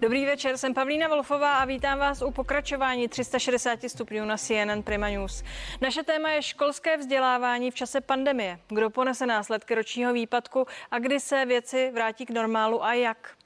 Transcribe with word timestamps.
Dobrý 0.00 0.26
večer, 0.26 0.58
jsem 0.58 0.74
Pavlína 0.74 1.08
Wolfová 1.08 1.58
a 1.58 1.64
vítám 1.64 1.98
vás 1.98 2.22
u 2.22 2.30
pokračování 2.30 3.08
360 3.08 3.78
stupňů 3.86 4.24
na 4.24 4.36
CNN 4.36 4.82
Prima 4.84 5.08
News. 5.08 5.42
Naše 5.80 6.02
téma 6.02 6.30
je 6.30 6.42
školské 6.42 6.96
vzdělávání 6.96 7.70
v 7.70 7.74
čase 7.74 8.00
pandemie. 8.00 8.58
Kdo 8.68 8.90
ponese 8.90 9.26
následky 9.26 9.74
ročního 9.74 10.12
výpadku 10.12 10.66
a 10.90 10.98
kdy 10.98 11.20
se 11.20 11.46
věci 11.46 11.90
vrátí 11.94 12.26
k 12.26 12.30
normálu 12.30 12.84
a 12.84 12.94
jak? 12.94 13.36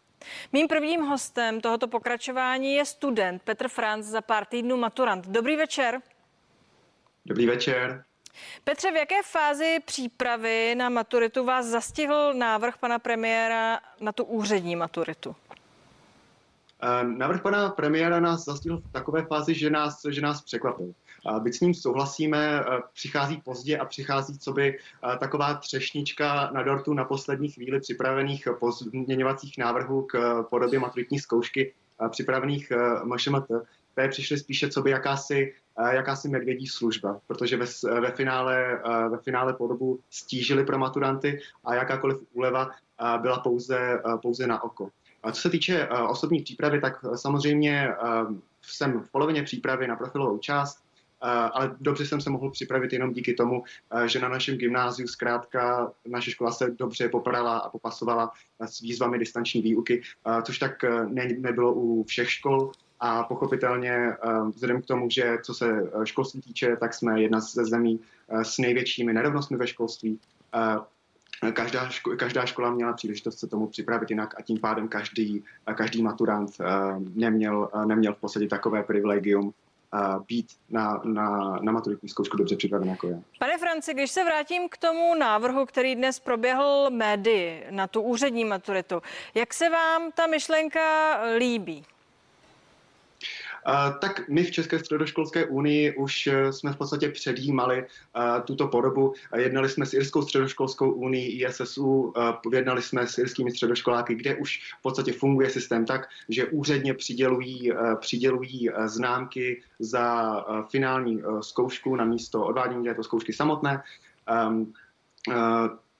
Mým 0.52 0.68
prvním 0.68 1.00
hostem 1.00 1.60
tohoto 1.60 1.88
pokračování 1.88 2.74
je 2.74 2.84
student 2.84 3.42
Petr 3.42 3.68
Franz 3.68 4.06
za 4.06 4.20
pár 4.20 4.44
týdnů 4.44 4.76
maturant. 4.76 5.28
Dobrý 5.28 5.56
večer. 5.56 6.00
Dobrý 7.26 7.46
večer. 7.46 8.04
Petře, 8.64 8.90
v 8.90 8.96
jaké 8.96 9.22
fázi 9.22 9.78
přípravy 9.84 10.74
na 10.74 10.88
maturitu 10.88 11.44
vás 11.44 11.66
zastihl 11.66 12.34
návrh 12.34 12.78
pana 12.78 12.98
premiéra 12.98 13.80
na 14.00 14.12
tu 14.12 14.24
úřední 14.24 14.76
maturitu? 14.76 15.36
Eh, 16.84 17.04
návrh 17.04 17.42
pana 17.42 17.68
premiéra 17.68 18.20
nás 18.20 18.44
zastihl 18.44 18.78
v 18.78 18.92
takové 18.92 19.22
fázi, 19.22 19.54
že 19.54 19.70
nás, 19.70 20.02
že 20.08 20.20
nás 20.20 20.42
překvapil. 20.42 20.92
Byť 21.38 21.54
s 21.54 21.60
ním 21.60 21.74
souhlasíme, 21.74 22.60
eh, 22.60 22.82
přichází 22.92 23.40
pozdě 23.44 23.78
a 23.78 23.84
přichází 23.84 24.38
co 24.38 24.52
by 24.52 24.78
eh, 24.78 25.18
taková 25.18 25.54
třešnička 25.54 26.50
na 26.52 26.62
dortu 26.62 26.94
na 26.94 27.04
poslední 27.04 27.48
chvíli 27.48 27.80
připravených 27.80 28.48
pozměňovacích 28.60 29.58
návrhů 29.58 30.02
k 30.02 30.42
podobě 30.50 30.78
maturitní 30.78 31.18
zkoušky 31.18 31.74
připravených 32.10 32.72
MŠMT, 33.04 33.48
které 33.92 34.08
přišly 34.08 34.38
spíše 34.38 34.68
co 34.68 34.82
by 34.82 34.90
jakási, 34.90 35.54
jakási 35.90 36.28
medvědí 36.28 36.66
služba, 36.66 37.20
protože 37.26 37.56
ve, 37.56 37.66
ve, 38.00 38.10
finále, 38.10 38.82
ve 39.10 39.18
finále 39.18 39.52
podobu 39.52 40.00
stížili 40.10 40.64
pro 40.64 40.78
maturanty 40.78 41.40
a 41.64 41.74
jakákoliv 41.74 42.18
úleva 42.32 42.70
byla 43.20 43.38
pouze, 43.38 44.02
pouze 44.22 44.46
na 44.46 44.62
oko. 44.62 44.90
Co 45.32 45.40
se 45.40 45.50
týče 45.50 45.88
uh, 45.88 46.10
osobní 46.10 46.42
přípravy, 46.42 46.80
tak 46.80 47.04
uh, 47.04 47.14
samozřejmě 47.14 47.88
uh, 48.02 48.36
jsem 48.62 49.00
v 49.00 49.10
polovině 49.10 49.42
přípravy 49.42 49.86
na 49.86 49.96
profilovou 49.96 50.38
část, 50.38 50.84
ale 51.52 51.76
dobře 51.80 52.06
jsem 52.06 52.20
se 52.20 52.30
mohl 52.30 52.50
připravit 52.50 52.92
jenom 52.92 53.12
díky 53.12 53.34
tomu, 53.34 53.62
že 54.06 54.20
na 54.20 54.28
našem 54.28 54.56
gymnáziu 54.56 55.08
zkrátka 55.08 55.92
naše 56.06 56.30
škola 56.30 56.52
se 56.52 56.70
dobře 56.70 57.08
poprala 57.08 57.58
a 57.58 57.68
popasovala 57.68 58.32
s 58.60 58.80
výzvami 58.80 59.18
distanční 59.18 59.62
výuky, 59.62 60.02
což 60.42 60.58
tak 60.58 60.84
ne, 61.08 61.28
nebylo 61.38 61.74
u 61.74 62.04
všech 62.04 62.30
škol. 62.30 62.72
A 63.00 63.22
pochopitelně 63.22 64.16
vzhledem 64.54 64.82
k 64.82 64.86
tomu, 64.86 65.10
že 65.10 65.36
co 65.42 65.54
se 65.54 65.90
školství 66.04 66.40
týče, 66.40 66.76
tak 66.76 66.94
jsme 66.94 67.22
jedna 67.22 67.40
ze 67.40 67.64
zemí 67.64 68.00
s 68.28 68.58
největšími 68.58 69.12
nerovnostmi 69.12 69.56
ve 69.56 69.66
školství 69.66 70.20
každá, 71.52 71.88
ško, 71.88 72.16
každá 72.16 72.46
škola 72.46 72.70
měla 72.70 72.92
příležitost 72.92 73.38
se 73.38 73.46
tomu 73.46 73.66
připravit 73.66 74.10
jinak 74.10 74.34
a 74.38 74.42
tím 74.42 74.58
pádem 74.58 74.88
každý, 74.88 75.44
každý 75.74 76.02
maturant 76.02 76.50
uh, 76.60 76.66
neměl, 77.14 77.70
uh, 77.74 77.86
neměl 77.86 78.14
v 78.14 78.18
podstatě 78.18 78.48
takové 78.48 78.82
privilegium 78.82 79.44
uh, 79.46 80.24
být 80.28 80.46
na, 80.70 81.00
na, 81.04 81.58
na 81.62 81.72
maturitní 81.72 82.08
zkoušku 82.08 82.36
dobře 82.36 82.56
připraven 82.56 82.88
jako 82.88 83.08
já. 83.08 83.16
Pane 83.38 83.58
Franci, 83.58 83.94
když 83.94 84.10
se 84.10 84.24
vrátím 84.24 84.68
k 84.68 84.76
tomu 84.76 85.14
návrhu, 85.14 85.66
který 85.66 85.94
dnes 85.94 86.20
proběhl 86.20 86.90
médii 86.90 87.66
na 87.70 87.86
tu 87.86 88.00
úřední 88.00 88.44
maturitu, 88.44 89.02
jak 89.34 89.54
se 89.54 89.68
vám 89.68 90.12
ta 90.12 90.26
myšlenka 90.26 91.20
líbí? 91.38 91.84
Tak 94.00 94.28
my 94.28 94.44
v 94.44 94.50
České 94.50 94.78
středoškolské 94.78 95.46
unii 95.46 95.96
už 95.96 96.26
eh, 96.26 96.52
jsme 96.52 96.72
v 96.72 96.76
podstatě 96.76 97.08
předjímali 97.08 97.84
eh, 97.84 98.40
tuto 98.44 98.68
podobu. 98.68 99.14
Jednali 99.36 99.68
jsme 99.68 99.86
s 99.86 99.94
Irskou 99.94 100.22
středoškolskou 100.22 100.92
unii 100.92 101.44
ISSU, 101.44 102.12
eh, 102.16 102.56
jednali 102.56 102.82
jsme 102.82 103.06
s 103.06 103.18
irskými 103.18 103.50
středoškoláky, 103.50 104.14
kde 104.14 104.34
už 104.34 104.60
v 104.78 104.82
podstatě 104.82 105.12
funguje 105.12 105.50
systém 105.50 105.86
tak, 105.86 106.08
že 106.28 106.46
úředně 106.46 106.94
přidělují, 106.94 107.72
přidělují 108.00 108.70
známky 108.84 109.62
za 109.78 110.34
finální 110.70 111.22
zkoušku 111.40 111.96
na 111.96 112.04
místo 112.04 112.44
odvádění 112.44 112.84
této 112.84 113.02
zkoušky 113.02 113.32
samotné. 113.32 113.82
Ehm, 114.26 114.72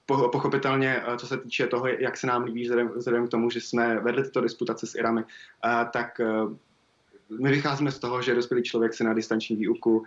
pochopitelně, 0.05 1.03
co 1.17 1.27
se 1.27 1.37
týče 1.37 1.67
toho, 1.67 1.87
jak 1.87 2.17
se 2.17 2.27
nám 2.27 2.43
líbí 2.43 2.69
vzhledem 2.95 3.27
k 3.27 3.31
tomu, 3.31 3.49
že 3.49 3.61
jsme 3.61 3.99
vedli 3.99 4.23
tyto 4.23 4.41
disputace 4.41 4.87
s 4.87 4.95
Irami, 4.95 5.23
tak 5.91 6.21
my 7.29 7.49
vycházíme 7.49 7.91
z 7.91 7.99
toho, 7.99 8.21
že 8.21 8.35
dospělý 8.35 8.63
člověk 8.63 8.93
se 8.93 9.03
na 9.03 9.13
distanční 9.13 9.55
výuku 9.55 9.97
uh, 9.97 10.05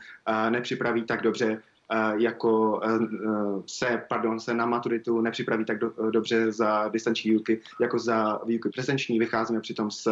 nepřipraví 0.50 1.02
tak 1.02 1.22
dobře, 1.22 1.62
uh, 1.92 2.20
jako 2.20 2.80
uh, 2.84 3.62
se, 3.66 4.02
pardon, 4.08 4.40
se 4.40 4.54
na 4.54 4.66
maturitu 4.66 5.20
nepřipraví 5.20 5.64
tak 5.64 5.78
do, 5.78 5.92
dobře 6.10 6.52
za 6.52 6.88
distanční 6.88 7.30
výuky, 7.30 7.60
jako 7.80 7.98
za 7.98 8.40
výuky 8.46 8.68
prezenční. 8.68 9.18
Vycházíme 9.18 9.60
přitom 9.60 9.90
z, 9.90 10.04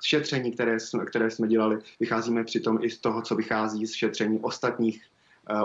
z 0.00 0.04
šetření, 0.04 0.52
které 0.52 0.80
jsme, 0.80 1.04
které 1.04 1.30
jsme 1.30 1.48
dělali, 1.48 1.78
vycházíme 2.00 2.44
přitom 2.44 2.78
i 2.82 2.90
z 2.90 2.98
toho, 2.98 3.22
co 3.22 3.34
vychází 3.34 3.86
z 3.86 3.92
šetření 3.92 4.40
ostatních 4.40 5.02
Eh, 5.02 5.13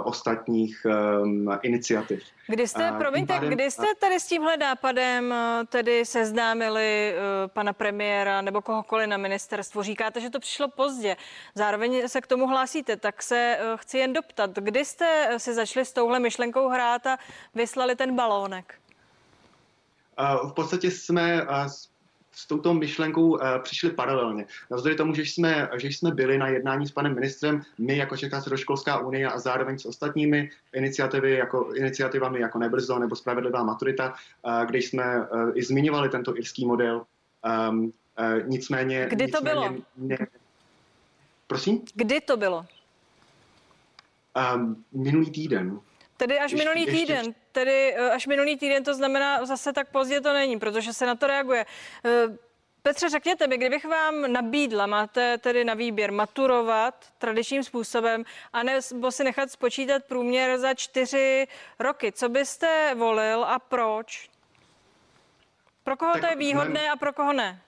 ostatních 0.03 0.85
um, 1.21 1.59
iniciativ. 1.61 2.23
Kdy 2.47 2.67
jste, 2.67 2.91
promiňte, 2.97 3.33
pádem, 3.33 3.49
kdy 3.49 3.71
jste 3.71 3.85
tady 3.99 4.19
s 4.19 4.27
tímhle 4.27 4.57
nápadem 4.57 5.33
eh, 5.33 5.65
tedy 5.69 6.05
seznámili 6.05 7.13
uh, 7.13 7.47
pana 7.47 7.73
premiéra 7.73 8.41
nebo 8.41 8.61
kohokoliv 8.61 9.07
na 9.07 9.17
ministerstvu? 9.17 9.83
Říkáte, 9.83 10.21
že 10.21 10.29
to 10.29 10.39
přišlo 10.39 10.67
pozdě. 10.67 11.17
Zároveň 11.55 12.07
se 12.07 12.21
k 12.21 12.27
tomu 12.27 12.47
hlásíte, 12.47 12.97
tak 12.97 13.23
se 13.23 13.59
chci 13.75 13.97
jen 13.97 14.13
doptat. 14.13 14.51
Kdy 14.55 14.85
jste 14.85 15.29
si 15.37 15.53
začali 15.53 15.85
s 15.85 15.93
touhle 15.93 16.19
myšlenkou 16.19 16.69
hrát 16.69 17.07
a 17.07 17.17
vyslali 17.55 17.95
ten 17.95 18.15
balónek? 18.15 18.73
V 20.49 20.53
podstatě 20.53 20.91
jsme 20.91 21.45
s 22.31 22.47
touto 22.47 22.73
myšlenkou 22.73 23.29
uh, 23.29 23.39
přišli 23.63 23.89
paralelně. 23.89 24.45
Navzdory 24.71 24.95
tomu, 24.95 25.15
že 25.15 25.21
jsme, 25.21 25.69
že 25.77 25.87
jsme 25.87 26.11
byli 26.11 26.37
na 26.37 26.47
jednání 26.47 26.87
s 26.87 26.91
panem 26.91 27.15
ministrem, 27.15 27.61
my 27.77 27.97
jako 27.97 28.17
Česká 28.17 28.39
středoškolská 28.39 28.99
unie 28.99 29.27
a 29.27 29.39
zároveň 29.39 29.79
s 29.79 29.85
ostatními 29.85 30.49
iniciativy, 30.73 31.31
jako, 31.31 31.73
iniciativami 31.73 32.39
jako 32.39 32.59
Nebrzo 32.59 32.99
nebo 32.99 33.15
Spravedlivá 33.15 33.63
maturita, 33.63 34.13
uh, 34.41 34.65
kde 34.65 34.77
jsme 34.77 35.19
uh, 35.19 35.51
i 35.55 35.63
zmiňovali 35.63 36.09
tento 36.09 36.37
irský 36.37 36.65
model. 36.65 37.05
Um, 37.69 37.83
uh, 37.83 37.91
nicméně... 38.45 39.07
Kdy 39.09 39.27
to 39.27 39.37
nicméně, 39.37 39.53
bylo? 39.53 39.75
Ne, 39.97 40.17
prosím? 41.47 41.81
Kdy 41.93 42.21
to 42.21 42.37
bylo? 42.37 42.65
Um, 44.55 44.85
minulý 44.91 45.31
týden. 45.31 45.79
Tedy 46.19 46.39
až 46.39 46.51
ještě, 46.51 46.69
minulý 46.69 46.85
týden. 46.85 47.17
Ještě... 47.17 47.33
Tedy 47.51 47.95
eh, 47.95 48.11
až 48.11 48.27
minulý 48.27 48.57
týden 48.57 48.83
to 48.83 48.93
znamená 48.93 49.45
zase 49.45 49.73
tak 49.73 49.89
pozdě 49.89 50.21
to 50.21 50.33
není, 50.33 50.59
protože 50.59 50.93
se 50.93 51.05
na 51.05 51.15
to 51.15 51.27
reaguje. 51.27 51.65
Eh, 52.05 52.37
Petře, 52.81 53.09
řekněte 53.09 53.47
mi, 53.47 53.57
kdybych 53.57 53.85
vám 53.85 54.31
nabídla, 54.31 54.85
máte 54.85 55.37
tedy 55.37 55.63
na 55.63 55.73
výběr 55.73 56.11
maturovat 56.11 57.05
tradičním 57.17 57.63
způsobem, 57.63 58.23
anebo 58.53 59.11
si 59.11 59.23
nechat 59.23 59.51
spočítat 59.51 60.03
průměr 60.03 60.57
za 60.57 60.73
čtyři 60.73 61.47
roky, 61.79 62.11
co 62.11 62.29
byste 62.29 62.95
volil 62.95 63.43
a 63.43 63.59
proč? 63.59 64.29
Pro 65.83 65.97
koho 65.97 66.11
tak 66.11 66.21
to 66.21 66.27
je 66.27 66.35
výhodné 66.35 66.89
a 66.89 66.95
pro 66.95 67.13
koho 67.13 67.33
ne? 67.33 67.61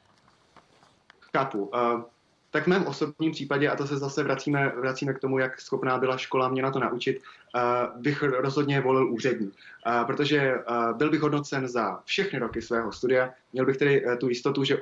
Chápu. 1.37 1.65
Uh, 1.65 2.03
tak 2.51 2.63
v 2.63 2.67
mém 2.67 2.87
osobním 2.87 3.31
případě, 3.31 3.69
a 3.69 3.75
to 3.75 3.87
se 3.87 3.97
zase 3.97 4.23
vracíme, 4.23 4.71
vracíme 4.79 5.13
k 5.13 5.19
tomu, 5.19 5.39
jak 5.39 5.61
schopná 5.61 5.97
byla 5.97 6.17
škola 6.17 6.49
mě 6.49 6.61
na 6.61 6.71
to 6.71 6.79
naučit, 6.79 7.21
uh, 7.55 8.01
bych 8.01 8.23
rozhodně 8.23 8.81
volil 8.81 9.13
úřední. 9.13 9.47
Uh, 9.47 10.07
protože 10.07 10.55
uh, 10.55 10.97
byl 10.97 11.09
bych 11.09 11.21
hodnocen 11.21 11.67
za 11.67 11.99
všechny 12.05 12.39
roky 12.39 12.61
svého 12.61 12.91
studia, 12.91 13.29
měl 13.53 13.65
bych 13.65 13.77
tedy 13.77 14.05
tu 14.19 14.29
jistotu, 14.29 14.63
že 14.63 14.77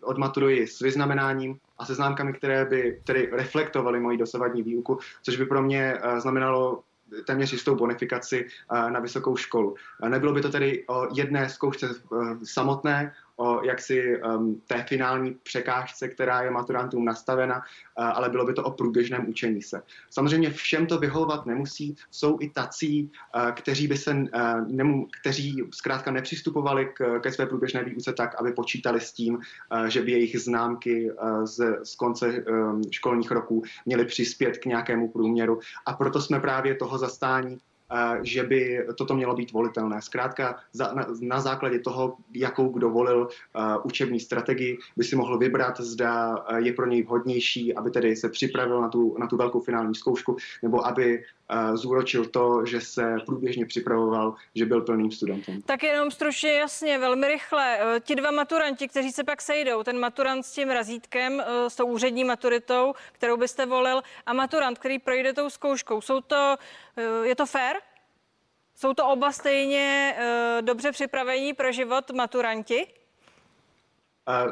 odmaturuji 0.00 0.66
s 0.66 0.80
vyznamenáním 0.80 1.58
a 1.78 1.84
se 1.84 1.94
známkami, 1.94 2.32
které 2.32 2.64
by 2.64 3.00
tedy 3.04 3.28
reflektovaly 3.32 4.00
moji 4.00 4.18
dosavadní 4.18 4.62
výuku, 4.62 4.98
což 5.22 5.36
by 5.36 5.46
pro 5.46 5.62
mě 5.62 5.98
znamenalo 6.18 6.82
téměř 7.26 7.52
jistou 7.52 7.74
bonifikaci 7.74 8.46
na 8.88 9.00
vysokou 9.00 9.36
školu. 9.36 9.74
Nebylo 10.08 10.32
by 10.32 10.40
to 10.40 10.48
tedy 10.50 10.84
o 10.88 11.08
jedné 11.14 11.48
zkoušce 11.48 11.88
samotné, 12.44 13.12
o 13.36 13.64
jaksi 13.64 14.20
um, 14.22 14.62
té 14.66 14.82
finální 14.88 15.36
překážce, 15.42 16.08
která 16.08 16.42
je 16.42 16.50
maturantům 16.50 17.04
nastavena, 17.04 17.56
uh, 17.56 18.04
ale 18.04 18.28
bylo 18.28 18.44
by 18.44 18.54
to 18.54 18.64
o 18.64 18.70
průběžném 18.70 19.28
učení 19.28 19.62
se. 19.62 19.82
Samozřejmě 20.10 20.50
všem 20.50 20.86
to 20.86 20.98
vyhovovat 20.98 21.46
nemusí. 21.46 21.96
Jsou 22.10 22.38
i 22.40 22.50
tací, 22.50 23.10
uh, 23.36 23.50
kteří 23.50 23.88
by 23.88 23.96
se, 23.96 24.14
uh, 24.14 24.28
nemu, 24.68 25.08
kteří 25.20 25.62
zkrátka 25.70 26.10
nepřistupovali 26.10 26.90
k, 26.94 27.20
ke 27.20 27.32
své 27.32 27.46
průběžné 27.46 27.84
výuce 27.84 28.12
tak, 28.12 28.40
aby 28.40 28.52
počítali 28.52 29.00
s 29.00 29.12
tím, 29.12 29.34
uh, 29.34 29.84
že 29.86 30.02
by 30.02 30.12
jejich 30.12 30.40
známky 30.40 31.10
uh, 31.10 31.44
z, 31.44 31.84
z 31.84 31.94
konce 31.94 32.26
um, 32.26 32.82
školních 32.90 33.30
roků 33.30 33.62
měly 33.86 34.04
přispět 34.04 34.58
k 34.58 34.64
nějakému 34.66 35.08
průměru. 35.08 35.60
A 35.86 35.92
proto 35.92 36.20
jsme 36.20 36.40
právě 36.40 36.74
toho 36.74 36.98
zastání 36.98 37.58
že 38.22 38.42
by 38.42 38.86
toto 38.94 39.14
mělo 39.14 39.34
být 39.34 39.52
volitelné. 39.52 40.02
Zkrátka 40.02 40.56
za, 40.72 40.92
na, 40.92 41.06
na 41.20 41.40
základě 41.40 41.78
toho, 41.78 42.16
jakou 42.34 42.68
kdo 42.68 42.90
volil 42.90 43.28
uh, 43.28 43.62
učební 43.84 44.20
strategii, 44.20 44.78
by 44.96 45.04
si 45.04 45.16
mohl 45.16 45.38
vybrat, 45.38 45.80
zda 45.80 46.44
je 46.56 46.72
pro 46.72 46.86
něj 46.86 47.02
vhodnější, 47.02 47.74
aby 47.74 47.90
tedy 47.90 48.16
se 48.16 48.28
připravil 48.28 48.80
na 48.80 48.88
tu, 48.88 49.16
na 49.18 49.26
tu 49.26 49.36
velkou 49.36 49.60
finální 49.60 49.94
zkoušku, 49.94 50.36
nebo 50.62 50.86
aby 50.86 51.22
zúročil 51.74 52.26
to, 52.26 52.66
že 52.66 52.80
se 52.80 53.16
průběžně 53.26 53.66
připravoval, 53.66 54.34
že 54.54 54.66
byl 54.66 54.80
plným 54.80 55.10
studentem. 55.10 55.62
Tak 55.62 55.82
jenom 55.82 56.10
stručně 56.10 56.52
jasně, 56.52 56.98
velmi 56.98 57.28
rychle. 57.28 57.78
Ti 58.00 58.14
dva 58.14 58.30
maturanti, 58.30 58.88
kteří 58.88 59.12
se 59.12 59.24
pak 59.24 59.42
sejdou, 59.42 59.82
ten 59.82 59.98
maturant 60.00 60.46
s 60.46 60.52
tím 60.52 60.70
razítkem, 60.70 61.42
s 61.68 61.76
tou 61.76 61.86
úřední 61.86 62.24
maturitou, 62.24 62.94
kterou 63.12 63.36
byste 63.36 63.66
volil, 63.66 64.02
a 64.26 64.32
maturant, 64.32 64.78
který 64.78 64.98
projde 64.98 65.32
tou 65.32 65.50
zkouškou, 65.50 66.00
jsou 66.00 66.20
to, 66.20 66.56
je 67.22 67.34
to 67.34 67.46
fair? 67.46 67.76
Jsou 68.74 68.94
to 68.94 69.08
oba 69.08 69.32
stejně 69.32 70.16
dobře 70.60 70.92
připravení 70.92 71.54
pro 71.54 71.72
život 71.72 72.10
maturanti? 72.10 72.86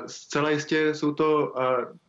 Zcela 0.07 0.51
jistě 0.51 0.95
jsou 0.95 1.15
to 1.15 1.55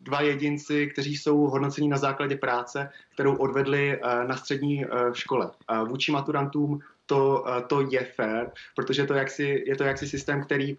dva 0.02 0.22
jedinci, 0.22 0.88
kteří 0.88 1.18
jsou 1.18 1.38
hodnocení 1.38 1.88
na 1.88 1.98
základě 1.98 2.38
práce, 2.38 2.90
kterou 3.14 3.36
odvedli 3.36 4.00
na 4.28 4.38
střední 4.38 4.86
škole. 5.14 5.52
Vůči 5.88 6.12
maturantům 6.12 6.80
to, 7.06 7.46
to 7.68 7.82
je 7.82 8.06
fair, 8.06 8.48
protože 8.76 9.06
to 9.06 9.14
jaksi, 9.14 9.64
je 9.68 9.76
to 9.76 9.84
jaksi 9.84 10.08
systém, 10.08 10.44
který 10.44 10.78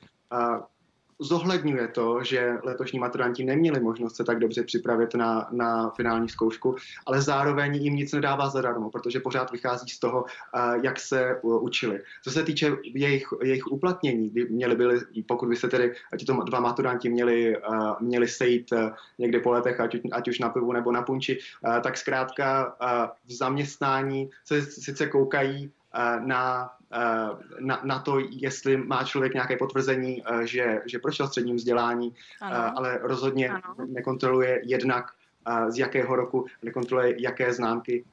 zohledňuje 1.19 1.89
to, 1.89 2.23
že 2.23 2.59
letošní 2.63 2.99
maturanti 2.99 3.45
neměli 3.45 3.81
možnost 3.81 4.17
se 4.17 4.25
tak 4.25 4.39
dobře 4.39 4.63
připravit 4.63 5.15
na, 5.15 5.49
na 5.53 5.91
finální 5.91 6.29
zkoušku, 6.29 6.77
ale 7.07 7.23
zároveň 7.23 7.75
jim 7.75 7.97
nic 7.97 8.13
nedává 8.13 8.49
zadarmo, 8.49 8.91
protože 8.91 9.21
pořád 9.21 9.53
vychází 9.53 9.89
z 9.89 9.99
toho, 9.99 10.25
jak 10.83 11.01
se 11.01 11.41
učili. 11.43 12.01
Co 12.23 12.31
se 12.31 12.43
týče 12.43 12.77
jejich, 12.85 13.29
jejich 13.43 13.67
uplatnění, 13.67 14.33
měli 14.49 14.77
byli, 14.77 15.01
pokud 15.29 15.49
by 15.49 15.57
se 15.57 15.69
tedy 15.69 15.95
to 16.27 16.33
dva 16.33 16.61
maturanti 16.61 17.09
měli, 17.09 17.57
měli 18.01 18.29
sejít 18.29 18.73
někde 19.19 19.41
po 19.41 19.51
letech, 19.51 19.81
ať, 19.81 19.97
ať 20.13 20.29
už 20.29 20.39
na 20.39 20.49
pivu 20.49 20.73
nebo 20.73 20.93
na 20.93 21.03
punči, 21.03 21.39
tak 21.83 21.97
zkrátka 21.97 22.77
v 23.27 23.33
zaměstnání 23.33 24.31
se 24.45 24.63
sice 24.63 25.07
koukají 25.07 25.73
na 26.19 26.71
Eh, 26.71 26.76
na, 27.61 27.81
na 27.85 27.99
to, 27.99 28.19
jestli 28.31 28.77
má 28.77 29.05
člověk 29.05 29.35
nějaké 29.35 29.57
potvrzení, 29.57 30.23
eh, 30.27 30.47
že, 30.47 30.83
že 30.87 30.99
prošel 30.99 31.29
středním 31.29 31.57
vzdělání, 31.57 32.15
eh, 32.15 32.45
ano. 32.45 32.79
ale 32.79 32.99
rozhodně 33.03 33.49
ano. 33.49 33.75
nekontroluje 33.87 34.61
jednak 34.65 35.05
z 35.69 35.79
jakého 35.79 36.17
roku, 36.17 36.47
nekontroluje 36.63 37.23
jaké 37.23 37.53
známky, 37.53 38.05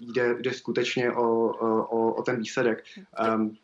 jde, 0.00 0.34
jde 0.40 0.52
skutečně 0.52 1.12
o, 1.12 1.48
o, 1.48 2.12
o 2.12 2.22
ten 2.22 2.36
výsledek. 2.36 2.84
Um, 3.34 3.56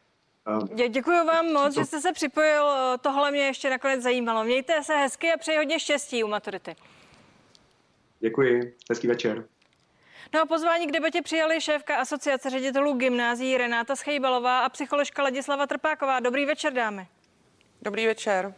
Dě, 0.75 0.89
děkuji 0.89 1.27
vám 1.27 1.47
moc, 1.53 1.75
to... 1.75 1.81
že 1.81 1.85
jste 1.85 2.01
se 2.01 2.13
připojil. 2.13 2.67
Tohle 3.01 3.31
mě 3.31 3.41
ještě 3.41 3.71
nakonec 3.71 4.03
zajímalo. 4.03 4.45
Mějte 4.45 4.83
se 4.83 4.97
hezky 4.97 5.33
a 5.33 5.37
přeji 5.37 5.59
hodně 5.59 5.81
štěstí 5.81 6.25
u 6.25 6.29
maturity. 6.29 6.77
Děkuji, 8.21 8.75
hezký 8.91 9.09
večer. 9.09 9.45
No 10.35 10.41
a 10.41 10.47
pozvání 10.47 10.87
k 10.87 10.93
debatě 10.93 11.23
přijali 11.23 11.61
šéfka 11.61 11.97
asociace 11.97 12.51
ředitelů 12.51 12.93
gymnází 12.93 13.59
Renáta 13.59 13.97
Schejbalová 13.97 14.61
a 14.61 14.69
psycholožka 14.69 15.23
Ladislava 15.23 15.67
Trpáková. 15.67 16.21
Dobrý 16.21 16.45
večer, 16.47 16.73
dámy. 16.73 17.07
Dobrý 17.83 18.07
večer. 18.07 18.55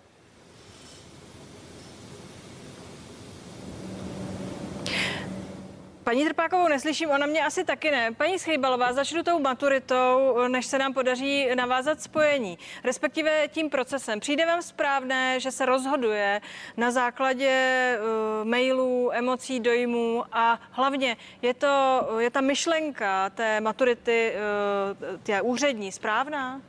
Paní 6.08 6.24
Trpákovou 6.24 6.68
neslyším, 6.68 7.10
ona 7.10 7.26
mě 7.26 7.44
asi 7.44 7.64
taky 7.64 7.90
ne. 7.90 8.12
Paní 8.12 8.38
Schejbalová, 8.38 8.92
začnu 8.92 9.22
tou 9.22 9.40
maturitou, 9.40 10.38
než 10.48 10.66
se 10.66 10.78
nám 10.78 10.94
podaří 10.94 11.48
navázat 11.54 12.02
spojení, 12.02 12.58
respektive 12.84 13.48
tím 13.48 13.70
procesem. 13.70 14.20
Přijde 14.20 14.46
vám 14.46 14.62
správné, 14.62 15.40
že 15.40 15.50
se 15.50 15.66
rozhoduje 15.66 16.40
na 16.76 16.90
základě 16.90 17.52
uh, 17.98 18.48
mailů, 18.48 19.10
emocí, 19.12 19.60
dojmů 19.60 20.24
a 20.32 20.60
hlavně 20.70 21.16
je, 21.42 21.54
to, 21.54 22.06
je 22.18 22.30
ta 22.30 22.40
myšlenka 22.40 23.30
té 23.30 23.60
maturity 23.60 24.32
uh, 24.34 25.18
té 25.22 25.42
úřední 25.42 25.92
správná? 25.92 26.62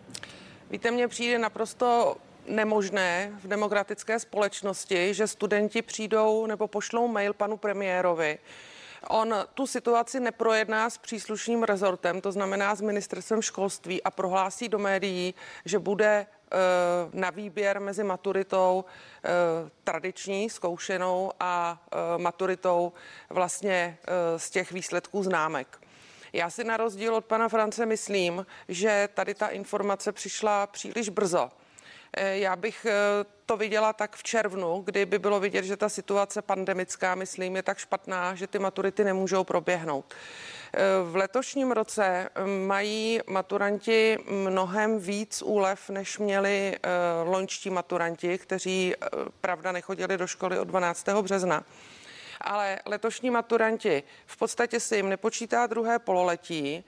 Víte, 0.69 0.92
mně 0.92 1.07
přijde 1.07 1.39
naprosto 1.39 2.18
nemožné 2.47 3.31
v 3.44 3.47
demokratické 3.47 4.19
společnosti, 4.19 5.13
že 5.13 5.27
studenti 5.27 5.81
přijdou 5.81 6.45
nebo 6.45 6.68
pošlou 6.68 7.07
mail 7.07 7.33
panu 7.33 7.57
premiérovi, 7.57 8.38
On 9.07 9.35
tu 9.53 9.67
situaci 9.67 10.19
neprojedná 10.19 10.89
s 10.89 10.97
příslušným 10.97 11.63
rezortem, 11.63 12.21
to 12.21 12.31
znamená 12.31 12.75
s 12.75 12.81
ministerstvem 12.81 13.41
školství 13.41 14.03
a 14.03 14.11
prohlásí 14.11 14.69
do 14.69 14.79
médií, 14.79 15.33
že 15.65 15.79
bude 15.79 16.27
eh, 16.51 16.57
na 17.13 17.29
výběr 17.29 17.81
mezi 17.81 18.03
maturitou 18.03 18.85
eh, 18.85 19.29
tradiční, 19.83 20.49
zkoušenou 20.49 21.31
a 21.39 21.81
eh, 21.91 22.17
maturitou 22.17 22.93
vlastně 23.29 23.97
z 24.37 24.49
těch 24.49 24.71
výsledků 24.71 25.23
známek. 25.23 25.79
Já 26.33 26.49
si 26.49 26.63
na 26.63 26.77
rozdíl 26.77 27.15
od 27.15 27.25
pana 27.25 27.49
France 27.49 27.85
myslím, 27.85 28.45
že 28.67 29.09
tady 29.13 29.33
ta 29.33 29.47
informace 29.47 30.11
přišla 30.11 30.67
příliš 30.67 31.09
brzo. 31.09 31.49
Eh, 32.13 32.38
já 32.38 32.56
bych 32.56 32.85
eh, 32.85 32.94
to 33.45 33.57
viděla 33.57 33.94
tak 33.94 34.15
v 34.15 34.23
červnu, 34.23 34.81
kdy 34.85 35.06
by 35.06 35.19
bylo 35.19 35.39
vidět, 35.39 35.65
že 35.65 35.77
ta 35.77 35.89
situace 35.89 36.41
pandemická, 36.41 37.15
myslím, 37.15 37.56
je 37.56 37.63
tak 37.63 37.77
špatná, 37.77 38.35
že 38.35 38.47
ty 38.47 38.59
maturity 38.59 39.03
nemůžou 39.03 39.44
proběhnout. 39.44 40.13
Eh, 40.73 40.79
v 41.03 41.15
letošním 41.15 41.71
roce 41.71 42.29
mají 42.67 43.19
maturanti 43.27 44.17
mnohem 44.29 45.00
víc 45.00 45.41
úlev, 45.41 45.89
než 45.89 46.17
měli 46.17 46.77
loňští 47.23 47.69
maturanti, 47.69 48.38
kteří, 48.38 48.95
pravda, 49.41 49.71
nechodili 49.71 50.17
do 50.17 50.27
školy 50.27 50.59
od 50.59 50.63
12. 50.63 51.21
března 51.21 51.63
ale 52.41 52.79
letošní 52.85 53.29
maturanti 53.29 54.03
v 54.25 54.38
podstatě 54.38 54.79
si 54.79 54.95
jim 54.95 55.09
nepočítá 55.09 55.67
druhé 55.67 56.00
pololetí, 56.00 56.85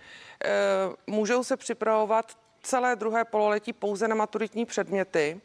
můžou 1.07 1.43
se 1.43 1.57
připravovat 1.57 2.37
celé 2.63 2.95
druhé 2.95 3.25
pololetí 3.25 3.73
pouze 3.73 4.07
na 4.07 4.15
maturitní 4.15 4.65
předměty. 4.65 5.41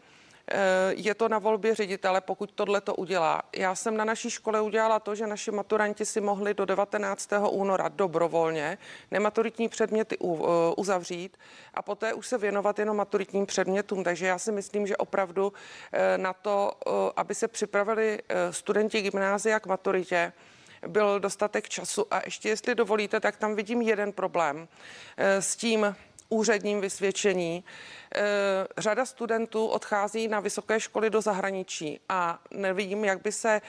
Eh, 0.51 0.93
je 0.97 1.15
to 1.15 1.29
na 1.29 1.39
volbě 1.39 1.75
ředitele, 1.75 2.21
pokud 2.21 2.53
tohle 2.53 2.81
to 2.81 2.95
udělá. 2.95 3.43
Já 3.57 3.75
jsem 3.75 3.97
na 3.97 4.05
naší 4.05 4.31
škole 4.31 4.61
udělala 4.61 4.99
to, 4.99 5.15
že 5.15 5.27
naši 5.27 5.51
maturanti 5.51 6.07
si 6.07 6.21
mohli 6.21 6.55
do 6.55 6.65
19. 6.65 7.31
února 7.51 7.89
dobrovolně 7.89 8.79
nematuritní 9.11 9.69
předměty 9.69 10.17
eh, 10.21 10.27
uzavřít 10.77 11.37
a 11.75 11.83
poté 11.83 12.15
už 12.15 12.27
se 12.27 12.39
věnovat 12.39 12.79
jenom 12.79 12.97
maturitním 12.97 13.47
předmětům. 13.47 14.05
Takže 14.05 14.27
já 14.27 14.39
si 14.39 14.53
myslím, 14.53 14.87
že 14.87 14.97
opravdu 14.97 15.53
eh, 15.93 16.19
na 16.19 16.33
to, 16.33 16.73
aby 17.17 17.35
se 17.35 17.49
připravili 17.49 18.19
studenti 18.51 19.03
gymnázia 19.03 19.61
k 19.61 19.67
maturitě, 19.67 20.33
byl 20.87 21.21
dostatek 21.21 21.69
času. 21.69 22.07
A 22.11 22.23
ještě 22.25 22.49
jestli 22.49 22.75
dovolíte, 22.75 23.21
tak 23.21 23.37
tam 23.37 23.55
vidím 23.55 23.83
jeden 23.83 24.13
problém 24.13 24.69
s 25.17 25.57
tím 25.57 25.97
úředním 26.29 26.81
vysvědčení. 26.81 27.65
Eh, 28.15 28.23
řada 28.79 29.07
studentů 29.07 29.67
odchází 29.67 30.29
na 30.29 30.41
vysoké 30.41 30.81
školy 30.81 31.11
do 31.11 31.21
zahraničí 31.21 32.01
a 32.09 32.39
nevím, 32.51 33.05
jak 33.05 33.23
by 33.23 33.33
se 33.33 33.61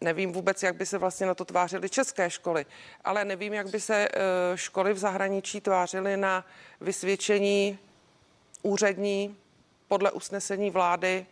Nevím 0.00 0.32
vůbec, 0.32 0.62
jak 0.62 0.76
by 0.76 0.86
se 0.86 0.98
vlastně 0.98 1.26
na 1.26 1.34
to 1.34 1.44
tvářily 1.44 1.88
české 1.88 2.30
školy, 2.30 2.66
ale 3.04 3.24
nevím, 3.24 3.54
jak 3.54 3.68
by 3.70 3.80
se 3.80 4.08
eh, 4.08 4.18
školy 4.54 4.92
v 4.92 4.98
zahraničí 4.98 5.60
tvářily 5.60 6.16
na 6.16 6.46
vysvědčení 6.80 7.78
úřední 8.62 9.36
podle 9.88 10.10
usnesení 10.10 10.70
vlády 10.70 11.26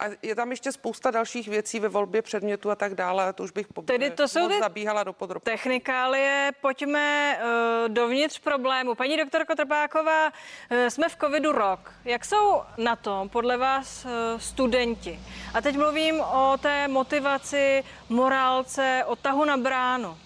a 0.00 0.04
je 0.22 0.34
tam 0.34 0.50
ještě 0.50 0.72
spousta 0.72 1.10
dalších 1.10 1.48
věcí 1.48 1.80
ve 1.80 1.88
volbě 1.88 2.22
předmětu 2.22 2.70
a 2.70 2.76
tak 2.76 2.94
dále, 2.94 3.24
a 3.24 3.32
to 3.32 3.42
už 3.42 3.50
bych 3.50 3.66
po- 3.68 3.82
Tedy 3.82 4.10
to 4.10 4.28
jsou 4.28 4.48
ty 4.48 4.58
zabíhala 4.58 5.04
do 5.04 5.12
podrobnosti. 5.12 5.50
Technikálie, 5.50 6.52
pojďme 6.60 7.38
uh, 7.38 7.88
dovnitř 7.88 8.38
problému. 8.38 8.94
Paní 8.94 9.16
doktorko 9.16 9.54
Trpáková, 9.54 10.26
uh, 10.26 10.76
jsme 10.88 11.08
v 11.08 11.16
covidu 11.16 11.52
rok. 11.52 11.92
Jak 12.04 12.24
jsou 12.24 12.62
na 12.78 12.96
tom 12.96 13.28
podle 13.28 13.56
vás 13.56 14.04
uh, 14.04 14.10
studenti? 14.40 15.20
A 15.54 15.60
teď 15.60 15.76
mluvím 15.76 16.20
o 16.20 16.56
té 16.62 16.88
motivaci, 16.88 17.84
morálce, 18.08 19.02
o 19.06 19.16
tahu 19.16 19.44
na 19.44 19.56
bránu. 19.56 20.18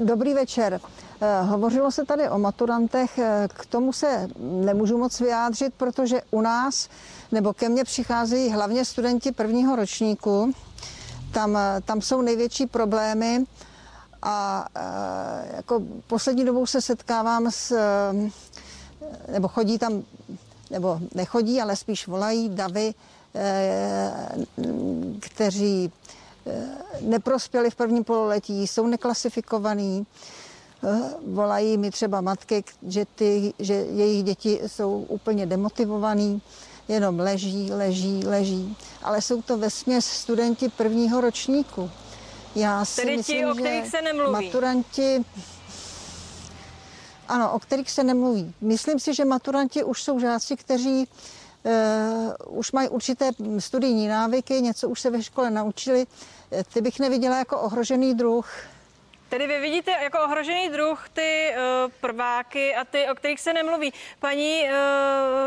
Dobrý 0.00 0.34
večer. 0.34 0.80
Eh, 1.20 1.42
hovořilo 1.42 1.90
se 1.90 2.04
tady 2.04 2.28
o 2.28 2.38
maturantech, 2.38 3.18
eh, 3.18 3.48
k 3.54 3.66
tomu 3.66 3.92
se 3.92 4.28
nemůžu 4.38 4.98
moc 4.98 5.20
vyjádřit, 5.20 5.74
protože 5.74 6.22
u 6.30 6.40
nás 6.40 6.88
nebo 7.32 7.52
ke 7.52 7.68
mně 7.68 7.84
přicházejí 7.84 8.50
hlavně 8.50 8.84
studenti 8.84 9.32
prvního 9.32 9.76
ročníku. 9.76 10.52
Tam, 11.32 11.56
eh, 11.56 11.80
tam 11.84 12.00
jsou 12.02 12.22
největší 12.22 12.66
problémy 12.66 13.44
a 14.22 14.66
jako 15.56 15.82
poslední 16.06 16.44
dobou 16.44 16.66
se 16.66 16.82
setkávám 16.82 17.50
s, 17.50 17.76
nebo 19.32 19.48
chodí 19.48 19.78
tam, 19.78 20.02
nebo 20.70 21.00
nechodí, 21.14 21.60
ale 21.60 21.76
spíš 21.76 22.06
volají 22.06 22.48
davy, 22.48 22.94
kteří 25.20 25.92
neprospěli 27.00 27.70
v 27.70 27.74
prvním 27.74 28.04
pololetí, 28.04 28.66
jsou 28.66 28.86
neklasifikovaní. 28.86 30.06
Volají 31.26 31.76
mi 31.76 31.90
třeba 31.90 32.20
matky, 32.20 32.64
že, 32.86 33.04
ty, 33.14 33.54
že 33.58 33.74
jejich 33.74 34.24
děti 34.24 34.60
jsou 34.66 35.06
úplně 35.08 35.46
demotivovaný, 35.46 36.42
jenom 36.88 37.20
leží, 37.20 37.72
leží, 37.72 38.26
leží. 38.26 38.76
Ale 39.02 39.22
jsou 39.22 39.42
to 39.42 39.58
vesměs 39.58 40.06
studenti 40.06 40.68
prvního 40.68 41.20
ročníku. 41.20 41.90
Já 42.54 42.84
si 42.84 43.00
Tedy 43.00 43.16
myslím, 43.16 43.38
ti, 43.38 43.46
o 43.46 43.54
kterých 43.54 43.84
že 43.84 43.90
se 43.90 44.02
nemluví. 44.02 44.32
Maturanti, 44.32 45.24
ano, 47.28 47.52
o 47.52 47.58
kterých 47.58 47.90
se 47.90 48.04
nemluví. 48.04 48.54
Myslím 48.60 48.98
si, 48.98 49.14
že 49.14 49.24
maturanti 49.24 49.84
už 49.84 50.02
jsou 50.02 50.20
žáci, 50.20 50.56
kteří 50.56 51.08
uh, 52.48 52.58
už 52.58 52.72
mají 52.72 52.88
určité 52.88 53.30
studijní 53.58 54.08
návyky, 54.08 54.54
něco 54.62 54.88
už 54.88 55.00
se 55.00 55.10
ve 55.10 55.22
škole 55.22 55.50
naučili. 55.50 56.06
Eh, 56.52 56.64
Ty 56.64 56.80
bych 56.80 57.00
neviděla 57.00 57.38
jako 57.38 57.60
ohrožený 57.60 58.14
druh. 58.14 58.46
Tedy 59.28 59.46
vy 59.46 59.60
vidíte 59.60 59.90
jako 59.90 60.18
ohrožený 60.24 60.68
druh 60.68 61.08
ty 61.08 61.50
uh, 61.50 61.92
prváky 62.00 62.74
a 62.74 62.84
ty, 62.84 63.08
o 63.08 63.14
kterých 63.14 63.40
se 63.40 63.52
nemluví. 63.52 63.92
Paní 64.20 64.62
uh, 64.64 64.68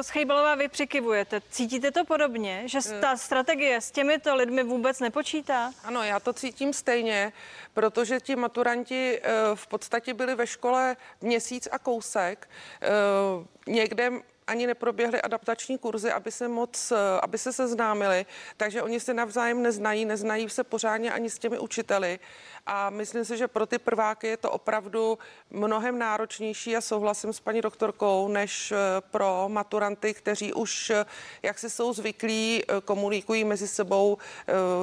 Schejbalová, 0.02 0.56
vy 0.56 0.68
přikivujete. 0.68 1.42
Cítíte 1.50 1.92
to 1.92 2.06
podobně, 2.06 2.64
že 2.66 2.80
ta 3.02 3.18
strategie 3.18 3.82
s 3.82 3.92
těmito 3.92 4.36
lidmi 4.36 4.64
vůbec 4.64 5.00
nepočítá? 5.00 5.72
Ano, 5.84 6.04
já 6.04 6.20
to 6.20 6.34
cítím 6.34 6.74
stejně, 6.74 7.34
protože 7.74 8.20
ti 8.20 8.36
maturanti 8.36 9.20
eh, 9.24 9.32
v 9.56 9.68
podstatě 9.68 10.14
byli 10.14 10.36
ve 10.36 10.48
škole 10.48 10.96
měsíc 11.22 11.68
a 11.72 11.80
kousek. 11.80 12.50
Eh, 12.82 12.88
Někde 13.68 14.12
ani 14.48 14.68
neproběhly 14.68 15.22
adaptační 15.22 15.78
kurzy, 15.78 16.12
aby 16.12 16.32
se 16.32 16.48
moc, 16.48 16.92
eh, 16.92 16.96
aby 17.22 17.38
se 17.38 17.54
seznámili, 17.54 18.26
takže 18.58 18.82
oni 18.82 19.00
se 19.00 19.14
navzájem 19.14 19.62
neznají, 19.62 20.06
neznají 20.06 20.50
se 20.50 20.64
pořádně 20.64 21.12
ani 21.12 21.30
s 21.30 21.40
těmi 21.40 21.60
učiteli. 21.60 22.20
A 22.66 22.90
myslím 22.90 23.26
si, 23.26 23.38
že 23.38 23.48
pro 23.48 23.66
ty 23.66 23.80
prváky 23.80 24.28
je 24.28 24.38
to 24.38 24.52
opravdu 24.52 25.18
mnohem 25.50 26.00
náročnější. 26.00 26.78
A 26.78 26.82
souhlasím 26.82 27.34
s 27.34 27.40
paní 27.40 27.62
doktorkou, 27.62 28.28
než 28.28 28.72
eh, 28.72 28.76
pro 29.12 29.46
maturanty, 29.48 30.14
kteří 30.14 30.54
už, 30.54 30.90
eh, 30.90 31.06
jak 31.44 31.60
si 31.60 31.70
jsou 31.70 31.94
zvyklí, 31.94 32.64
komunikují 32.86 33.44
mezi 33.44 33.68
sebou 33.68 34.18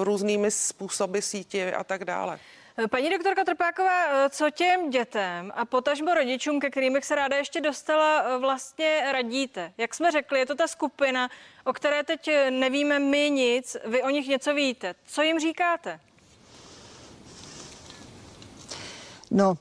různými 0.03 0.51
způsoby 0.51 1.19
sítě 1.19 1.73
a 1.73 1.85
tak 1.85 2.05
dále. 2.05 2.39
Paní 2.87 3.11
doktorka 3.11 3.45
Trpáková, 3.45 4.07
eh, 4.07 4.31
co 4.31 4.51
těm 4.51 4.91
dětem 4.91 5.53
a 5.55 5.65
potažmo 5.65 6.15
rodičům, 6.15 6.61
ke 6.61 6.71
kterým 6.71 6.93
bych 6.93 7.05
se 7.05 7.15
ráda 7.15 7.37
ještě 7.37 7.61
dostala, 7.61 8.23
eh, 8.23 8.39
vlastně 8.39 9.13
radíte? 9.13 9.73
Jak 9.79 9.95
jsme 9.95 10.11
řekli, 10.11 10.39
je 10.39 10.47
to 10.47 10.55
ta 10.55 10.69
skupina, 10.69 11.29
o 11.65 11.73
které 11.73 12.05
teď 12.05 12.29
eh, 12.29 12.51
nevíme 12.51 12.99
my 12.99 13.31
nic, 13.31 13.77
vy 13.85 14.03
o 14.03 14.11
nich 14.11 14.29
něco 14.29 14.55
víte. 14.55 14.95
Co 15.07 15.23
jim 15.23 15.39
říkáte? 15.39 16.01
No, 19.31 19.55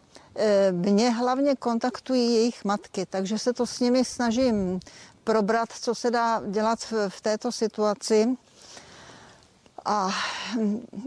mě 0.72 1.10
hlavně 1.10 1.56
kontaktují 1.56 2.36
jejich 2.36 2.66
matky, 2.66 3.06
takže 3.06 3.40
se 3.40 3.54
to 3.54 3.66
s 3.66 3.80
nimi 3.80 4.06
snažím 4.06 4.80
probrat, 5.24 5.72
co 5.72 5.96
se 5.96 6.12
dá 6.12 6.42
dělat 6.48 6.80
v, 6.80 7.10
v 7.10 7.22
této 7.22 7.52
situaci. 7.52 8.38
A 9.88 10.10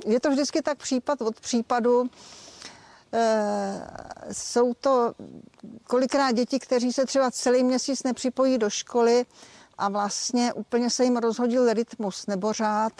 je 0.06 0.20
to 0.20 0.30
vždycky 0.30 0.62
tak 0.62 0.78
případ 0.78 1.22
od 1.22 1.40
případu. 1.40 2.10
Eh, 3.12 3.82
Jsou 4.32 4.74
to 4.74 5.12
kolikrát 5.84 6.32
děti, 6.32 6.58
kteří 6.58 6.92
se 6.92 7.06
třeba 7.06 7.30
celý 7.30 7.64
měsíc 7.64 8.02
nepřipojí 8.02 8.58
do 8.58 8.70
školy 8.70 9.26
a 9.78 9.88
vlastně 9.88 10.52
úplně 10.52 10.90
se 10.90 11.04
jim 11.04 11.16
rozhodil 11.16 11.72
rytmus 11.72 12.26
nebo 12.26 12.52
řád. 12.52 12.92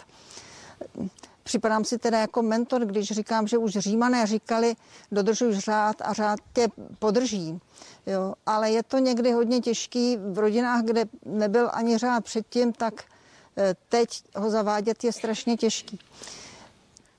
Připadám 1.43 1.85
si 1.85 1.97
teda 1.97 2.19
jako 2.19 2.41
mentor, 2.41 2.85
když 2.85 3.11
říkám, 3.11 3.47
že 3.47 3.57
už 3.57 3.71
římané 3.71 4.27
říkali, 4.27 4.75
dodržuj 5.11 5.59
řád 5.59 5.95
a 6.01 6.13
řád 6.13 6.39
tě 6.53 6.67
podrží. 6.99 7.59
Jo, 8.05 8.33
ale 8.45 8.71
je 8.71 8.83
to 8.83 8.97
někdy 8.97 9.31
hodně 9.31 9.59
těžký 9.59 10.17
v 10.17 10.37
rodinách, 10.37 10.83
kde 10.83 11.05
nebyl 11.25 11.69
ani 11.73 11.97
řád 11.97 12.23
předtím, 12.23 12.73
tak 12.73 13.03
teď 13.89 14.09
ho 14.35 14.49
zavádět 14.49 15.03
je 15.03 15.11
strašně 15.11 15.57
těžký. 15.57 15.99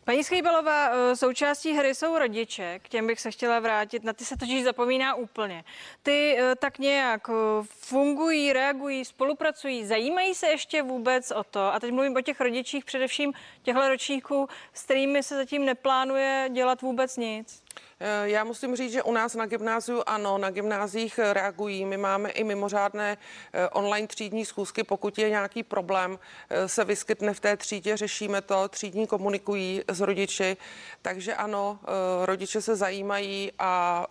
Paní 0.05 0.25
Schejbalová, 0.25 0.91
eh, 0.91 1.17
součástí 1.17 1.73
hry 1.73 1.95
jsou 1.95 2.19
rodiče, 2.19 2.79
k 2.83 2.89
těm 2.89 3.07
bych 3.07 3.21
se 3.21 3.31
chtěla 3.31 3.61
vrátit, 3.61 4.05
na 4.05 4.13
ty 4.13 4.25
se 4.25 4.37
totiž 4.37 4.65
zapomíná 4.65 5.15
úplně. 5.15 5.65
Ty 6.03 6.37
eh, 6.39 6.55
tak 6.57 6.79
nějak 6.79 7.29
eh, 7.29 7.33
fungují, 7.63 8.53
reagují, 8.53 9.05
spolupracují, 9.05 9.87
zajímají 9.87 10.35
se 10.35 10.47
ještě 10.47 10.83
vůbec 10.83 11.31
o 11.31 11.45
to, 11.45 11.61
a 11.61 11.81
teď 11.81 11.93
mluvím 11.93 12.17
o 12.17 12.21
těch 12.21 12.41
rodičích, 12.41 12.85
především 12.85 13.33
těchto 13.63 13.89
ročníků, 13.89 14.49
s 14.75 14.85
kterými 14.85 15.23
se 15.23 15.37
zatím 15.37 15.65
neplánuje 15.65 16.49
dělat 16.53 16.83
vůbec 16.83 17.17
nic. 17.17 17.63
Eh, 18.05 18.31
Já 18.31 18.45
musím 18.45 18.77
říct, 18.77 18.93
že 18.93 19.03
u 19.03 19.13
nás 19.13 19.35
na 19.35 19.47
gymnáziu 19.47 20.03
ano, 20.07 20.39
na 20.39 20.51
gymnáziích 20.51 21.19
eh, 21.19 21.33
reagují. 21.33 21.85
My 21.85 21.97
máme 21.97 22.31
i 22.31 22.45
mimořádné 22.45 23.19
eh, 23.53 23.69
online 23.69 24.09
třídní 24.09 24.45
schůzky, 24.45 24.85
pokud 24.85 25.19
je 25.19 25.31
nějaký 25.31 25.63
problém, 25.63 26.19
eh, 26.51 26.69
se 26.69 26.85
vyskytne 26.85 27.35
v 27.35 27.41
té 27.41 27.57
třídě, 27.57 27.97
řešíme 27.97 28.41
to, 28.43 28.69
třídní 28.69 29.07
komunikují 29.07 29.83
s 29.89 30.01
rodiči, 30.01 30.57
takže 31.03 31.35
ano, 31.35 31.79
rodiče 32.25 32.61
se 32.61 32.77
zajímají 32.77 33.53
a 33.59 34.07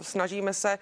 snažíme 0.00 0.54
se 0.54 0.78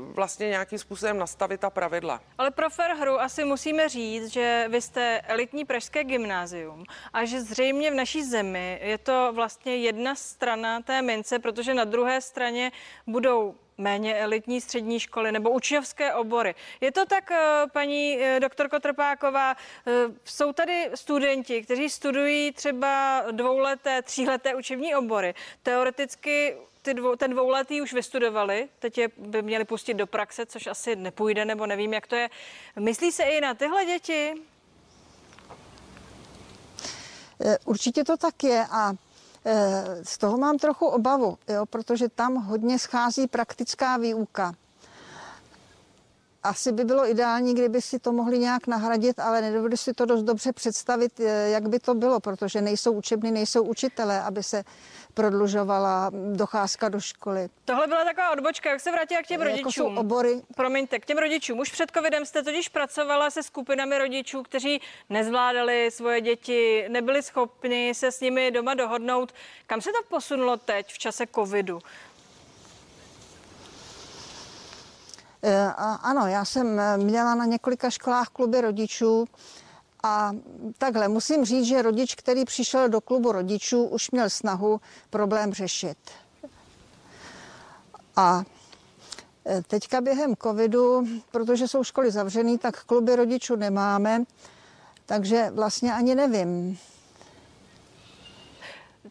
vlastně 0.00 0.48
nějakým 0.48 0.78
způsobem 0.78 1.18
nastavit 1.18 1.60
ta 1.60 1.70
pravidla. 1.70 2.20
Ale 2.38 2.50
pro 2.50 2.70
fair 2.70 2.90
hru 2.90 3.20
asi 3.20 3.44
musíme 3.44 3.88
říct, 3.88 4.26
že 4.26 4.66
vy 4.68 4.80
jste 4.80 5.20
elitní 5.20 5.64
pražské 5.64 6.04
gymnázium 6.04 6.84
a 7.12 7.24
že 7.24 7.40
zřejmě 7.40 7.90
v 7.90 7.94
naší 7.94 8.22
zemi 8.22 8.80
je 8.82 8.98
to 8.98 9.32
vlastně 9.34 9.76
jedna 9.76 10.14
strana 10.14 10.80
té 10.80 11.02
mince, 11.02 11.38
protože 11.38 11.74
na 11.74 11.84
druhé 11.84 12.20
straně 12.20 12.72
budou 13.06 13.54
méně 13.78 14.16
elitní 14.16 14.60
střední 14.60 15.00
školy 15.00 15.32
nebo 15.32 15.50
učňovské 15.50 16.14
obory. 16.14 16.54
Je 16.80 16.92
to 16.92 17.06
tak, 17.06 17.30
eh, 17.30 17.62
paní 17.72 18.18
eh, 18.20 18.40
doktorko 18.40 18.80
Trpáková, 18.80 19.56
eh, 19.86 19.92
jsou 20.24 20.52
tady 20.52 20.90
studenti, 20.94 21.62
kteří 21.62 21.90
studují 21.90 22.52
třeba 22.52 23.22
dvouleté, 23.30 24.02
tříleté 24.02 24.54
učební 24.54 24.94
obory. 24.94 25.34
Teoreticky 25.62 26.56
ty 26.84 26.94
dvou, 26.94 27.16
ten 27.16 27.30
dvouletý 27.30 27.82
už 27.82 27.92
vystudovali, 27.92 28.68
teď 28.78 28.98
je 28.98 29.08
by 29.18 29.42
měli 29.42 29.64
pustit 29.64 29.94
do 29.94 30.06
praxe, 30.06 30.46
což 30.46 30.66
asi 30.66 30.96
nepůjde, 30.96 31.44
nebo 31.44 31.66
nevím, 31.66 31.92
jak 31.92 32.06
to 32.06 32.16
je. 32.16 32.30
Myslí 32.78 33.12
se 33.12 33.22
i 33.22 33.40
na 33.40 33.54
tyhle 33.54 33.84
děti? 33.84 34.34
Eh, 37.44 37.58
Určitě 37.64 38.04
to 38.04 38.16
tak 38.16 38.44
je 38.44 38.66
a 38.70 38.94
eh, 39.44 39.84
z 40.04 40.18
toho 40.18 40.38
mám 40.38 40.58
trochu 40.58 40.86
obavu, 40.86 41.38
jo, 41.48 41.66
protože 41.66 42.08
tam 42.08 42.34
hodně 42.34 42.78
schází 42.78 43.26
praktická 43.26 43.96
výuka. 43.96 44.54
Asi 46.42 46.72
by 46.72 46.84
bylo 46.84 47.10
ideální, 47.10 47.54
kdyby 47.54 47.82
si 47.82 47.98
to 47.98 48.12
mohli 48.12 48.38
nějak 48.38 48.66
nahradit, 48.66 49.18
ale 49.18 49.40
nedovedu 49.40 49.76
si 49.76 49.94
to 49.94 50.04
dost 50.04 50.22
dobře 50.22 50.52
představit, 50.52 51.20
eh, 51.20 51.50
jak 51.50 51.68
by 51.68 51.78
to 51.78 51.94
bylo, 51.94 52.20
protože 52.20 52.60
nejsou 52.60 52.92
učebny, 52.92 53.30
nejsou 53.30 53.62
učitelé, 53.62 54.22
aby 54.22 54.42
se 54.42 54.64
prodlužovala 55.14 56.10
docházka 56.32 56.88
do 56.88 57.00
školy. 57.00 57.48
Tohle 57.64 57.86
byla 57.86 58.04
taková 58.04 58.30
odbočka, 58.30 58.70
jak 58.70 58.80
se 58.80 58.92
vrátila 58.92 59.22
k 59.22 59.26
těm 59.26 59.40
Jako 59.40 59.50
rodičům. 59.50 59.72
jsou 59.72 60.00
obory. 60.00 60.42
Promiňte, 60.56 60.98
k 60.98 61.06
těm 61.06 61.18
rodičům. 61.18 61.58
Už 61.58 61.70
před 61.72 61.90
covidem 61.90 62.26
jste 62.26 62.42
totiž 62.42 62.68
pracovala 62.68 63.30
se 63.30 63.42
skupinami 63.42 63.98
rodičů, 63.98 64.42
kteří 64.42 64.80
nezvládali 65.10 65.90
svoje 65.90 66.20
děti, 66.20 66.84
nebyli 66.88 67.22
schopni 67.22 67.94
se 67.94 68.12
s 68.12 68.20
nimi 68.20 68.50
doma 68.50 68.74
dohodnout. 68.74 69.32
Kam 69.66 69.80
se 69.80 69.90
to 69.90 70.08
posunulo 70.08 70.56
teď 70.56 70.92
v 70.92 70.98
čase 70.98 71.24
covidu? 71.34 71.80
Eh, 75.42 75.72
Ano, 76.02 76.26
já 76.26 76.44
jsem 76.44 76.80
eh, 76.80 76.96
měla 76.96 77.34
na 77.34 77.44
několika 77.44 77.90
školách 77.90 78.28
kluby 78.28 78.60
rodičů 78.60 79.24
a 80.04 80.32
takhle 80.78 81.08
musím 81.08 81.44
říct, 81.44 81.64
že 81.66 81.82
rodič, 81.82 82.14
který 82.14 82.44
přišel 82.44 82.88
do 82.88 83.00
klubu 83.00 83.32
rodičů, 83.32 83.84
už 83.84 84.10
měl 84.10 84.30
snahu 84.30 84.80
problém 85.10 85.52
řešit. 85.52 85.98
A 88.16 88.44
eh, 89.46 89.62
teďka 89.66 90.00
během 90.00 90.36
covidu, 90.42 91.06
protože 91.30 91.68
jsou 91.68 91.84
školy 91.84 92.10
zavřený, 92.10 92.58
tak 92.58 92.84
kluby 92.84 93.16
rodičů 93.16 93.56
nemáme, 93.56 94.24
takže 95.06 95.50
vlastně 95.54 95.92
ani 95.94 96.14
nevím. 96.14 96.78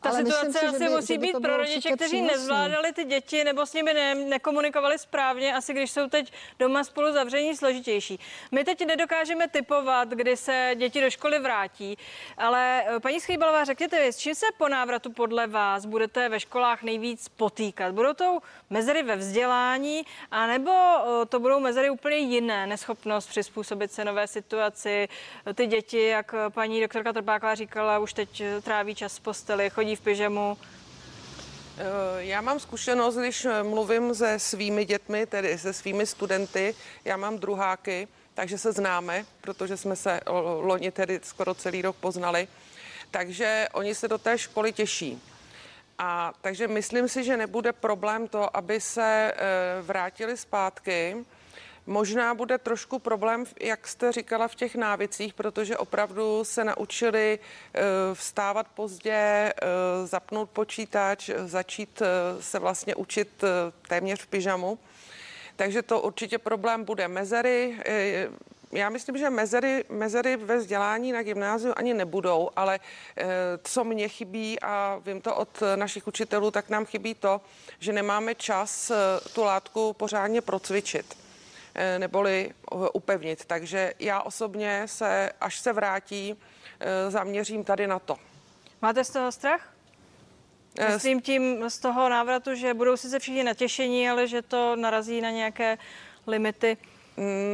Ta 0.04 0.10
Ale 0.10 0.18
situace 0.26 0.60
si, 0.60 0.66
asi 0.66 0.80
by- 0.80 0.90
musí 0.90 1.18
být 1.18 1.36
pro 1.42 1.58
rodiče, 1.58 1.92
kteří 1.92 2.10
přínosné. 2.12 2.38
nezvládali 2.38 2.94
ty 2.94 3.04
děti 3.06 3.44
nebo 3.44 3.66
s 3.66 3.74
nimi 3.74 3.94
ne, 3.94 4.16
nekomunikovali 4.16 5.00
správně, 5.00 5.56
asi 5.56 5.74
když 5.74 5.92
jsou 5.92 6.08
teď 6.10 6.34
doma 6.60 6.84
spolu 6.84 7.14
zavření 7.14 7.56
složitější. 7.56 8.20
My 8.52 8.64
teď 8.64 8.86
nedokážeme 8.86 9.48
typovat, 9.48 10.10
kdy 10.10 10.38
se 10.38 10.72
děti 10.76 11.02
do 11.02 11.10
školy 11.10 11.40
vrátí, 11.40 11.98
ale 12.38 12.84
eh, 12.88 13.00
paní 13.00 13.20
Schýbalová, 13.20 13.64
řekněte 13.64 14.02
vy, 14.02 14.08
s 14.14 14.18
čím 14.18 14.36
se 14.36 14.46
po 14.58 14.68
návratu 14.68 15.12
podle 15.12 15.48
vás 15.48 15.86
budete 15.86 16.30
ve 16.30 16.40
školách 16.40 16.84
nejvíc 16.84 17.30
potýkat? 17.30 17.92
Budou 17.94 18.14
to 18.14 18.40
mezery 18.70 19.04
ve 19.04 19.16
vzdělání, 19.16 20.04
anebo 20.32 20.72
eh, 20.72 21.26
to 21.26 21.40
budou 21.40 21.60
mezery 21.60 21.90
úplně 21.90 22.18
jiné, 22.18 22.68
neschopnost 22.68 23.30
přizpůsobit 23.30 23.92
se 23.92 24.06
nové 24.06 24.28
situaci, 24.28 25.08
ty 25.56 25.68
děti, 25.68 26.02
jak 26.08 26.34
eh, 26.34 26.50
paní 26.50 26.82
doktorka 26.82 27.14
Trpáková 27.14 27.56
říkala, 27.56 28.00
už 28.00 28.14
teď 28.14 28.42
eh, 28.42 28.62
tráví 28.62 28.96
čas 28.96 29.18
v 29.18 29.22
posteli, 29.22 29.70
chodí 29.70 29.93
v 29.96 30.02
pyžamu. 30.02 30.58
Eh, 31.78 31.84
Já 32.18 32.42
mám 32.42 32.60
zkušenost, 32.60 33.16
když 33.16 33.46
eh, 33.46 33.64
mluvím 33.64 34.16
se 34.16 34.40
svými 34.40 34.86
dětmi, 34.86 35.26
tedy 35.26 35.58
se 35.58 35.74
svými 35.74 36.06
studenty, 36.06 36.76
já 37.06 37.18
mám 37.18 37.40
druháky, 37.40 38.08
takže 38.34 38.58
se 38.58 38.72
známe, 38.72 39.26
protože 39.42 39.78
jsme 39.78 39.96
se 39.96 40.20
loni 40.60 40.92
tedy 40.92 41.20
skoro 41.24 41.54
celý 41.54 41.82
rok 41.82 41.96
poznali, 41.96 42.48
takže 43.12 43.68
oni 43.74 43.96
se 43.96 44.08
do 44.08 44.18
té 44.18 44.38
školy 44.38 44.74
těší. 44.74 45.22
A 45.98 46.34
takže 46.42 46.68
myslím 46.68 47.08
si, 47.08 47.24
že 47.24 47.38
nebude 47.38 47.74
problém 47.74 48.28
to, 48.28 48.58
aby 48.58 48.82
se 48.82 49.34
e, 49.34 49.82
vrátili 49.82 50.38
zpátky. 50.38 51.26
Možná 51.86 52.34
bude 52.34 52.58
trošku 52.58 53.00
problém, 53.00 53.46
jak 53.60 53.88
jste 53.88 54.12
říkala, 54.12 54.48
v 54.48 54.56
těch 54.56 54.76
návicích, 54.76 55.34
protože 55.34 55.78
opravdu 55.78 56.44
se 56.44 56.64
naučili 56.64 57.40
e, 57.40 57.82
vstávat 58.14 58.68
pozdě, 58.68 59.14
e, 59.14 59.54
zapnout 60.06 60.50
počítač, 60.50 61.30
začít 61.46 62.02
se 62.40 62.60
vlastně 62.60 62.96
učit 62.96 63.44
téměř 63.88 64.22
v 64.22 64.28
pyžamu. 64.28 64.80
Takže 65.56 65.82
to 65.82 66.02
určitě 66.02 66.38
problém 66.38 66.84
bude. 66.84 67.08
Mezery, 67.08 67.78
já 68.74 68.90
myslím, 68.90 69.18
že 69.18 69.30
mezery, 69.30 69.84
mezery 69.90 70.38
ve 70.38 70.58
vzdělání 70.58 71.12
na 71.12 71.24
gymnáziu 71.24 71.74
ani 71.78 71.94
nebudou, 71.94 72.50
ale 72.56 72.80
eh, 73.18 73.26
co 73.64 73.84
mě 73.84 74.08
chybí 74.08 74.60
a 74.60 75.02
vím 75.06 75.22
to 75.22 75.36
od 75.36 75.64
našich 75.76 76.08
učitelů, 76.08 76.52
tak 76.52 76.70
nám 76.70 76.86
chybí 76.86 77.16
to, 77.16 77.42
že 77.80 77.94
nemáme 77.94 78.36
čas 78.36 78.92
eh, 78.92 78.96
tu 79.34 79.44
látku 79.44 79.94
pořádně 79.94 80.42
procvičit 80.42 81.06
eh, 81.18 81.23
neboli 81.98 82.52
upevnit. 82.94 83.46
Takže 83.46 83.94
já 84.00 84.22
osobně 84.22 84.84
se, 84.86 85.32
až 85.42 85.60
se 85.60 85.74
vrátí, 85.74 86.40
zaměřím 87.10 87.64
tady 87.64 87.88
na 87.88 88.00
to. 88.00 88.18
Máte 88.82 89.04
z 89.04 89.10
toho 89.10 89.32
strach? 89.32 89.74
Myslím 90.94 91.22
tím 91.22 91.70
z 91.70 91.80
toho 91.80 92.10
návratu, 92.10 92.56
že 92.56 92.74
budou 92.74 92.98
sice 92.98 93.20
všichni 93.20 93.44
natěšení, 93.44 94.10
ale 94.10 94.28
že 94.28 94.42
to 94.42 94.76
narazí 94.76 95.22
na 95.22 95.30
nějaké 95.30 95.78
limity. 96.28 96.78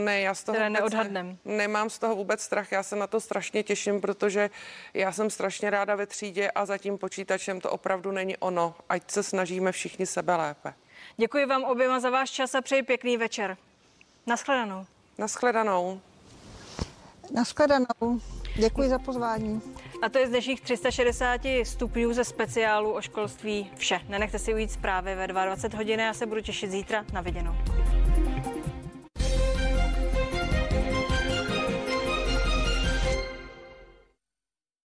Ne, 0.04 0.22
já 0.22 0.34
z 0.34 0.44
toho 0.44 0.54
které 0.54 0.70
neodhadnem. 0.70 1.38
Nemám 1.46 1.90
z 1.90 2.00
toho 2.00 2.16
vůbec 2.16 2.42
strach, 2.42 2.72
já 2.72 2.84
se 2.84 2.96
na 2.96 3.08
to 3.08 3.20
strašně 3.20 3.64
těším, 3.64 4.02
protože 4.02 4.50
já 4.94 5.12
jsem 5.12 5.30
strašně 5.30 5.70
ráda 5.70 5.96
ve 5.96 6.06
třídě 6.06 6.52
a 6.52 6.66
za 6.66 6.78
tím 6.78 6.98
počítačem 6.98 7.62
to 7.62 7.72
opravdu 7.72 8.12
není 8.12 8.38
ono, 8.38 8.76
ať 8.90 9.12
se 9.12 9.24
snažíme 9.24 9.72
všichni 9.72 10.06
sebe 10.06 10.36
lépe. 10.36 10.74
Děkuji 11.18 11.46
vám 11.46 11.64
oběma 11.64 12.00
za 12.00 12.10
váš 12.10 12.32
čas 12.32 12.56
a 12.56 12.62
přeji 12.62 12.84
pěkný 12.84 13.18
večer. 13.18 13.58
Naschledanou. 14.28 14.86
Naschledanou. 15.18 16.02
Naschledanou. 17.34 18.22
Děkuji 18.56 18.90
za 18.90 19.00
pozvání. 19.00 19.62
A 20.02 20.10
to 20.10 20.18
je 20.18 20.28
z 20.28 20.30
dnešních 20.30 20.62
360 20.62 21.42
stupňů 21.64 22.14
ze 22.14 22.24
speciálu 22.24 22.94
o 22.94 23.02
školství 23.02 23.72
vše. 23.76 24.00
Nenechte 24.10 24.40
si 24.40 24.54
ujít 24.54 24.72
zprávy 24.72 25.16
ve 25.16 25.28
22 25.28 25.78
hodin, 25.78 26.00
já 26.00 26.14
se 26.14 26.26
budu 26.26 26.42
těšit 26.42 26.72
zítra 26.72 27.06
na 27.14 27.22
viděnou. 27.22 27.56